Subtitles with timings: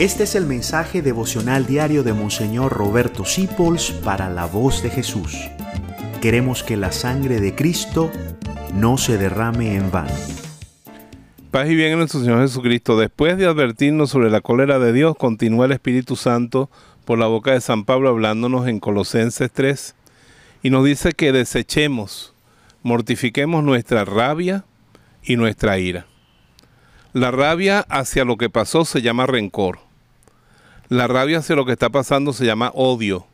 [0.00, 5.36] Este es el mensaje devocional diario de Monseñor Roberto Sipols para la voz de Jesús.
[6.22, 8.10] Queremos que la sangre de Cristo
[8.72, 10.14] no se derrame en vano.
[11.50, 12.98] Paz y bien en nuestro Señor Jesucristo.
[12.98, 16.70] Después de advertirnos sobre la cólera de Dios, continúa el Espíritu Santo
[17.04, 19.94] por la boca de San Pablo hablándonos en Colosenses 3
[20.62, 22.32] y nos dice que desechemos,
[22.82, 24.64] mortifiquemos nuestra rabia
[25.22, 26.06] y nuestra ira.
[27.12, 29.89] La rabia hacia lo que pasó se llama rencor.
[30.90, 33.24] La rabia hacia lo que está pasando se llama odio.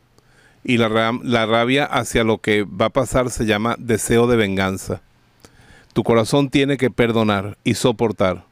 [0.63, 5.01] Y la, la, rabia hacia lo que va a pasar se llama deseo de venganza.
[5.93, 8.43] Tu corazón tiene que perdonar y soportar.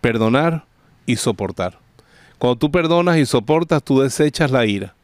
[0.00, 0.64] Perdonar
[1.04, 1.78] y soportar.
[2.38, 4.94] Cuando tú perdonas y soportas, tú desechas la ira.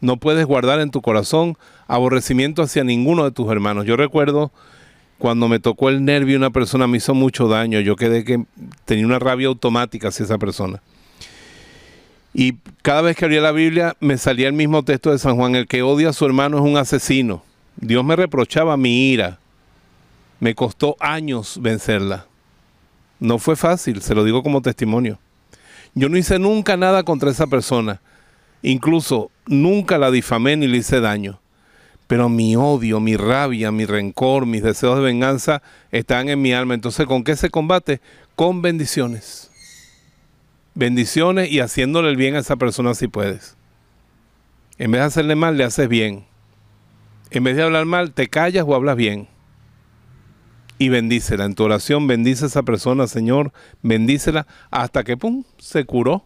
[0.00, 1.58] No puedes guardar en tu corazón
[1.88, 3.84] aborrecimiento hacia ninguno de tus hermanos.
[3.84, 4.52] Yo recuerdo
[5.18, 7.80] cuando me tocó el nervio una persona me hizo mucho daño.
[7.80, 8.44] Yo quedé que
[8.84, 10.80] tenía una rabia automática hacia esa persona.
[12.40, 15.56] Y cada vez que abría la Biblia me salía el mismo texto de San Juan,
[15.56, 17.42] el que odia a su hermano es un asesino.
[17.74, 19.40] Dios me reprochaba mi ira.
[20.38, 22.26] Me costó años vencerla.
[23.18, 25.18] No fue fácil, se lo digo como testimonio.
[25.94, 28.00] Yo no hice nunca nada contra esa persona.
[28.62, 31.40] Incluso nunca la difamé ni le hice daño.
[32.06, 36.74] Pero mi odio, mi rabia, mi rencor, mis deseos de venganza están en mi alma.
[36.74, 38.00] Entonces, ¿con qué se combate?
[38.36, 39.47] Con bendiciones
[40.78, 43.56] bendiciones y haciéndole el bien a esa persona si puedes.
[44.78, 46.24] En vez de hacerle mal, le haces bien.
[47.30, 49.26] En vez de hablar mal, te callas o hablas bien.
[50.78, 51.46] Y bendícela.
[51.46, 53.52] En tu oración bendice a esa persona, Señor.
[53.82, 56.24] Bendícela hasta que, pum, se curó.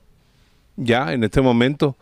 [0.76, 1.96] Ya, en este momento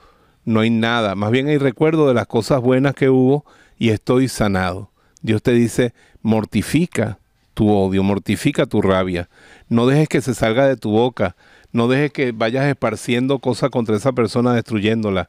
[0.44, 1.14] no hay nada.
[1.14, 3.44] Más bien hay recuerdo de las cosas buenas que hubo
[3.78, 4.90] y estoy sanado.
[5.22, 7.20] Dios te dice, mortifica
[7.54, 9.28] tu odio, mortifica tu rabia.
[9.68, 11.36] No dejes que se salga de tu boca
[11.72, 15.28] no dejes que vayas esparciendo cosas contra esa persona, destruyéndola.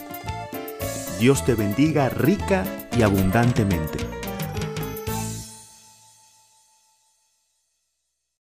[1.19, 2.65] Dios te bendiga rica
[2.97, 4.22] y abundantemente.